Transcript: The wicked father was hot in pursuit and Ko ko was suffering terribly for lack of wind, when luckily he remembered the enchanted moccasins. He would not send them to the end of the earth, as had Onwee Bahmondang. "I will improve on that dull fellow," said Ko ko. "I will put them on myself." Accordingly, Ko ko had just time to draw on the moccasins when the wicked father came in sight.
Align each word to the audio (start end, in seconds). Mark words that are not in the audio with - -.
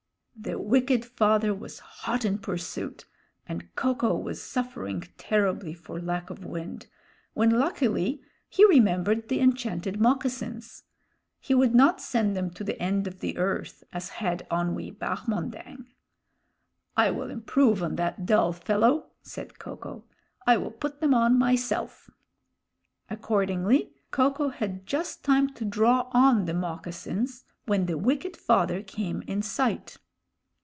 The 0.43 0.57
wicked 0.57 1.05
father 1.05 1.53
was 1.53 1.77
hot 1.77 2.25
in 2.25 2.39
pursuit 2.39 3.05
and 3.47 3.75
Ko 3.75 3.93
ko 3.93 4.15
was 4.17 4.41
suffering 4.41 5.03
terribly 5.19 5.75
for 5.75 6.01
lack 6.01 6.31
of 6.31 6.43
wind, 6.43 6.87
when 7.35 7.51
luckily 7.51 8.23
he 8.49 8.65
remembered 8.65 9.27
the 9.29 9.39
enchanted 9.39 10.01
moccasins. 10.01 10.81
He 11.39 11.53
would 11.53 11.75
not 11.75 12.01
send 12.01 12.35
them 12.35 12.49
to 12.55 12.63
the 12.63 12.81
end 12.81 13.05
of 13.05 13.19
the 13.19 13.37
earth, 13.37 13.83
as 13.93 14.09
had 14.09 14.47
Onwee 14.49 14.97
Bahmondang. 14.97 15.85
"I 16.97 17.11
will 17.11 17.29
improve 17.29 17.83
on 17.83 17.95
that 17.97 18.25
dull 18.25 18.51
fellow," 18.51 19.11
said 19.21 19.59
Ko 19.59 19.77
ko. 19.77 20.05
"I 20.47 20.57
will 20.57 20.71
put 20.71 21.01
them 21.01 21.13
on 21.13 21.37
myself." 21.37 22.09
Accordingly, 23.11 23.91
Ko 24.09 24.31
ko 24.31 24.49
had 24.49 24.87
just 24.87 25.23
time 25.23 25.53
to 25.53 25.63
draw 25.63 26.09
on 26.13 26.45
the 26.45 26.55
moccasins 26.55 27.43
when 27.67 27.85
the 27.85 27.97
wicked 27.99 28.35
father 28.35 28.81
came 28.81 29.21
in 29.27 29.43
sight. 29.43 29.99